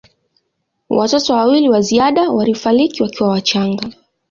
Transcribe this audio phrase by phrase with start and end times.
[0.89, 3.89] Watoto wawili wa ziada walifariki wakiwa wachanga.